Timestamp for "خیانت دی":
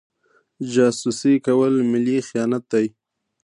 2.27-2.87